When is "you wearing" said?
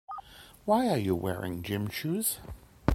0.97-1.61